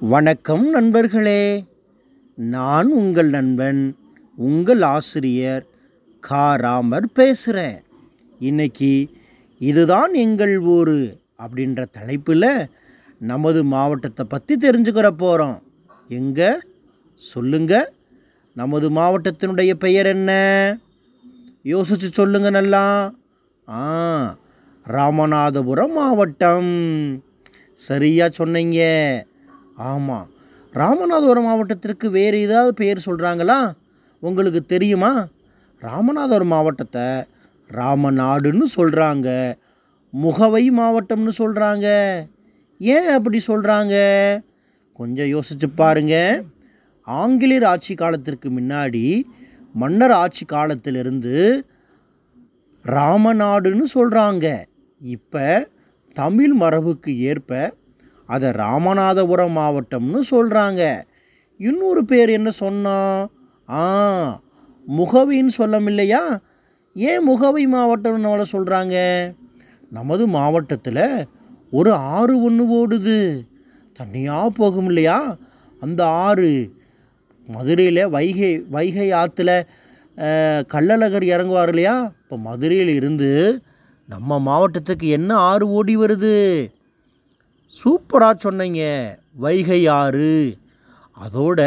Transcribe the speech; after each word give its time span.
வணக்கம் 0.00 0.70
நண்பர்களே. 0.70 1.64
நான் 2.34 2.90
உங்கள் 2.90 3.30
நண்பன் 3.30 3.96
உங்கள் 4.36 4.82
ஆசிரியர் 4.82 5.66
கா 6.20 6.54
ராமர் 6.54 7.12
பேசுகிறேன் 7.14 7.82
இன்னைக்கு 8.38 9.10
இதுதான் 9.58 10.14
எங்கள் 10.14 10.58
ஊர் 10.58 11.16
அப்படின்ற 11.38 11.84
தலைப்பில் 11.90 12.68
நமது 13.18 13.64
மாவட்டத்தை 13.64 14.26
பற்றி 14.28 14.56
தெரிஞ்சுக்கிற 14.56 15.08
போகிறோம் 15.08 15.62
எங்கே? 16.08 16.58
சொல்லுங்க. 17.14 17.92
நமது 18.54 18.90
மாவட்டத்தினுடைய 18.90 19.74
பெயர் 19.74 20.06
என்ன? 20.06 20.32
யோசிச்சு 21.64 22.10
சொல்லுங்க 22.10 22.50
நல்லா. 22.50 23.14
ஆ 23.68 24.36
ராமநாதபுரம் 24.88 25.92
மாவட்டம். 25.92 27.22
சரியாக 27.74 28.30
சொன்னீங்க. 28.34 28.80
ஆமாம் 29.76 30.28
ராமநாதபுரம் 30.74 31.42
மாவட்டத்திற்கு 31.42 32.10
வேறு 32.10 32.40
ஏதாவது 32.40 32.74
பேர் 32.74 33.06
சொல்கிறாங்களா 33.06 33.74
உங்களுக்கு 34.20 34.66
தெரியுமா? 34.66 35.28
ராமநாதபுரம் 35.82 36.46
மாவட்டத்தை 36.46 37.24
ராமநாடுன்னு 37.70 38.64
சொல்கிறாங்க 38.76 39.56
முகவை 40.10 40.70
மாவட்டம்னு 40.70 41.30
சொல்கிறாங்க 41.38 41.86
ஏன் 42.78 43.08
அப்படி 43.08 43.40
சொல்கிறாங்க 43.46 43.94
கொஞ்சம் 44.92 45.26
யோசிச்சு 45.26 45.66
பாருங்க. 45.76 46.44
ஆங்கிலேயர் 47.06 47.64
ஆட்சி 47.64 47.94
காலத்திற்கு 47.94 48.50
முன்னாடி 48.50 49.24
மன்னர் 49.72 50.10
ஆட்சி 50.10 50.44
காலத்திலிருந்து 50.44 51.64
ராமநாடுன்னு 52.84 53.82
சொல்கிறாங்க 53.94 54.64
இப்போ 55.00 55.66
தமிழ் 56.14 56.52
மரபுக்கு 56.52 57.18
ஏற்ப 57.18 57.72
அதை 58.28 58.48
ராமநாதபுரம் 58.62 59.56
மாவட்டம்னு 59.60 60.20
சொல்கிறாங்க 60.30 60.82
இன்னொரு 61.60 62.02
பேர் 62.04 62.30
என்ன 62.38 62.50
சொன்னால் 62.62 63.22
ஆ 63.78 63.82
முகவின்னு 64.98 65.52
சொல்லம் 65.58 65.88
இல்லையா 65.92 66.22
ஏன் 66.96 67.26
முகவை 67.30 67.64
மாவட்டம்னு 67.66 68.24
நம்மளை 68.24 68.46
சொல்கிறாங்க 68.52 68.96
நமது 69.90 70.24
மாவட்டத்தில் 70.36 71.04
ஒரு 71.78 71.90
ஆறு 72.16 72.34
ஒன்று 72.46 72.64
ஓடுது. 72.78 73.18
தண்ணியாக 73.98 74.56
போகும் 74.58 74.88
இல்லையா? 74.90 75.18
அந்த 75.80 76.00
ஆறு 76.26 76.50
மதுரையில் 77.44 78.02
வைகை 78.14 78.52
வைகை 78.76 79.08
ஆற்றுல 79.20 79.50
கள்ளழகர் 80.72 81.26
இறங்குவார் 81.34 81.72
இல்லையா? 81.72 81.96
இப்போ 82.22 82.36
மதுரையில் 82.48 82.92
இருந்து 82.98 83.30
நம்ம 84.08 84.38
மாவட்டத்துக்கு 84.48 85.06
என்ன 85.18 85.30
ஆறு 85.50 85.66
ஓடி 85.78 85.94
வருது? 85.96 86.34
சூப்பராக 87.84 88.34
சொன்னீங்க. 88.44 88.82
வைகை 89.44 89.80
ஆறு. 90.00 90.34
அதோட 91.24 91.60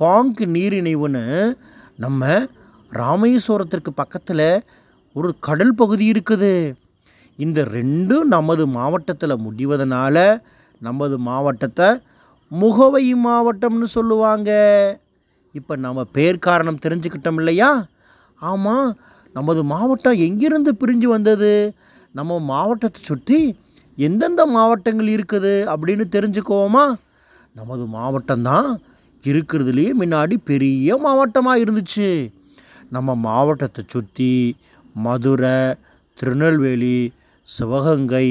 பாங்கு 0.00 0.44
நீரிணைவுன்னு 0.46 1.24
நம்ம 2.04 2.40
ராமேஸ்வரத்திற்கு 2.92 3.90
பக்கத்தில் 3.94 4.46
ஒரு 5.12 5.30
கடல் 5.46 5.74
பகுதி 5.74 6.04
இருக்குது. 6.12 6.52
இந்த 7.44 7.60
ரெண்டும் 7.76 8.26
நமது 8.36 8.64
மாவட்டத்தில் 8.78 9.42
முடிவதனால 9.46 10.16
நமது 10.86 11.16
மாவட்டத்தை 11.28 11.88
முகவை 12.50 13.14
மாவட்டம்னு 13.26 13.88
சொல்லுவாங்க. 13.96 14.50
இப்போ 15.58 15.76
நம்ம 15.86 16.04
பேர் 16.16 16.44
காரணம் 16.48 16.82
தெரிஞ்சுக்கிட்டோம் 16.84 17.38
இல்லையா? 17.42 17.70
ஆமாம் 18.40 18.88
நமது 19.36 19.62
மாவட்டம் 19.74 20.20
எங்கிருந்து 20.26 20.70
பிரிஞ்சு 20.80 21.08
வந்தது? 21.16 21.52
நம்ம 22.18 22.38
மாவட்டத்தை 22.52 23.00
சுற்றி 23.10 23.40
எந்தெந்த 24.04 24.42
மாவட்டங்கள் 24.46 25.10
இருக்குது 25.14 25.52
அப்படின்னு 25.72 26.04
தெரிஞ்சுக்குவோமா? 26.16 26.84
நமது 27.54 27.84
மாவட்டம்தான் 27.92 28.68
இருக்கிறதுலையே 29.24 29.90
முன்னாடி 30.00 30.34
பெரிய 30.50 30.96
மாவட்டமாக 30.96 31.62
இருந்துச்சு. 31.64 32.10
நம்ம 32.90 33.14
மாவட்டத்தை 33.14 33.84
சுற்றி 33.88 34.56
மதுரை 34.94 35.58
திருநெல்வேலி 36.14 36.98
சிவகங்கை 37.48 38.26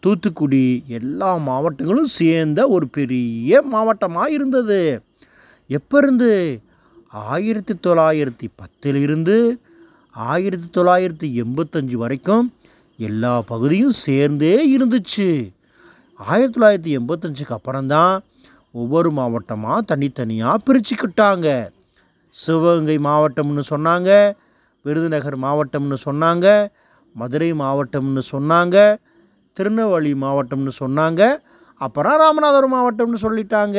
தூத்துக்குடி 0.00 0.64
எல்லா 0.86 1.36
மாவட்டங்களும் 1.36 2.12
சேர்ந்த 2.18 2.60
ஒரு 2.68 2.86
பெரிய 2.88 3.62
மாவட்டமாக 3.74 4.30
இருந்தது. 4.30 4.80
எப்போ 5.68 5.98
இருந்து 5.98 6.30
ஆயிரத்தி 7.08 7.74
தொள்ளாயிரத்தி 7.82 8.46
பத்திலிருந்து 8.60 9.36
ஆயிரத்தி 10.30 10.68
தொள்ளாயிரத்தி 10.80 11.28
எண்பத்தஞ்சு 11.42 11.96
வரைக்கும் 12.04 12.46
எல்லா 12.98 13.32
பகுதியும் 13.52 13.96
சேர்ந்தே 14.06 14.54
இருந்துச்சு. 14.76 15.28
ஆயிரத்தி 16.20 16.54
தொள்ளாயிரத்தி 16.54 16.92
எண்பத்தஞ்சுக்கு 16.98 17.54
அப்புறம்தான் 17.56 18.14
ஒவ்வொரு 18.72 19.10
மாவட்டமாக 19.10 19.86
தனித்தனியாக 19.90 20.62
பிரிச்சுக்கிட்டாங்க. 20.66 21.48
சிவகங்கை 22.34 22.98
மாவட்டம்னு 23.08 23.64
சொன்னாங்க 23.70 24.10
விருதுநகர் 24.84 25.36
மாவட்டம்னு 25.46 25.98
சொன்னாங்க 26.04 26.46
மதுரை 27.20 27.52
மாவட்டம்னு 27.62 28.22
சொன்னாங்க 28.32 28.76
திருநெல்வேலி 29.56 30.12
மாவட்டம்னு 30.24 30.72
சொன்னாங்க 30.82 31.22
அப்புறம் 31.80 32.18
ராமநாதபுரம் 32.22 32.74
மாவட்டம்னு 32.76 33.18
சொல்லிட்டாங்க. 33.24 33.78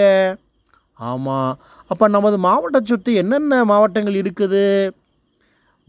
ஆமாம் 1.00 1.51
அப்போ 1.91 2.07
நமது 2.07 2.38
மாவட்டத்தை 2.47 2.88
சுற்றி 2.91 3.13
என்னென்ன 3.22 3.63
மாவட்டங்கள் 3.72 4.19
இருக்குது? 4.22 4.66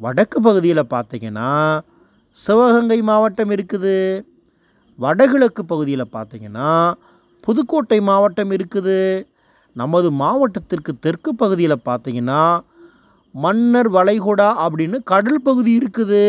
வடக்கு 0.01 0.39
பகுதியில் 0.41 0.91
பார்த்திங்கன்னா 0.95 1.51
சிவகங்கை 2.37 2.99
மாவட்டம் 3.11 3.53
இருக்குது. 3.56 3.97
வடகிழக்கு 5.05 5.62
பகுதியில் 5.72 6.12
பார்த்தீங்கன்னா 6.17 6.71
புதுக்கோட்டை 7.41 7.99
மாவட்டம் 8.11 8.53
இருக்குது. 8.56 8.99
நமது 9.71 10.09
மாவட்டத்திற்கு 10.22 10.93
தெற்கு 11.05 11.31
பகுதியில் 11.43 11.84
பார்த்தீங்கன்னா 11.89 12.43
மன்னர் 13.44 13.89
வளைகுடா 13.97 14.49
அப்படின்னு 14.65 14.99
கடல் 15.12 15.41
பகுதி 15.49 15.71
இருக்குது. 15.81 16.25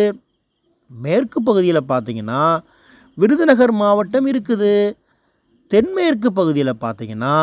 மேற்கு 0.92 1.40
பகுதியில் 1.50 1.90
பார்த்தீங்கன்னா 1.92 2.42
விருதுநகர் 3.22 3.74
மாவட்டம் 3.84 4.28
இருக்குது. 4.32 4.74
தென்மேற்கு 5.72 6.30
பகுதியில் 6.40 6.82
பார்த்தீங்கன்னா 6.84 7.36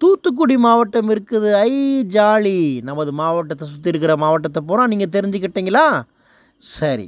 தூத்துக்குடி 0.00 0.56
மாவட்டம் 0.66 1.10
இருக்குது. 1.14 1.50
ஐ 1.68 1.74
ஜாலி! 2.14 2.58
நமது 2.88 3.10
மாவட்டத்தை 3.20 3.66
சுற்றி 3.72 3.92
இருக்கிற 3.92 4.14
மாவட்டத்தை 4.24 4.60
பூரா 4.68 4.84
நீங்கள் 4.92 5.14
தெரிஞ்சுக்கிட்டீங்களா? 5.16 5.86
சரி. 6.78 7.06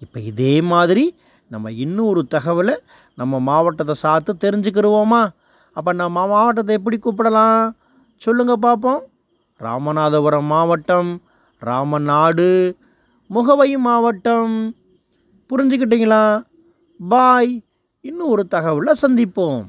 இப்போ 0.00 0.20
இதே 0.20 0.60
மாதிரி 0.60 1.16
நம்ம 1.48 1.70
இன்னொரு 1.70 2.26
தகவலை 2.30 2.76
நம்ம 3.14 3.38
மாவட்டத்தை 3.40 3.94
சார்த்து 3.94 4.32
தெரிஞ்சுக்கிடுவோமா 4.40 5.28
அப்போ 5.74 5.92
நம்ம 5.92 6.26
மாவட்டத்தை 6.26 6.74
எப்படி 6.74 6.96
கூப்பிடலாம்? 6.96 7.70
சொல்லுங்கள் 8.16 8.58
பார்ப்போம் 8.58 9.02
ராமநாதபுரம் 9.60 10.48
மாவட்டம் 10.54 11.22
ராமநாடு 11.62 12.76
முகவை 13.28 13.76
மாவட்டம். 13.76 14.74
புரிஞ்சுக்கிட்டீங்களா? 15.50 16.42
பாய். 17.08 17.64
இன்னும் 18.00 18.28
ஒரு 18.28 18.46
தகவலை 18.50 18.92
சந்திப்போம். 19.02 19.62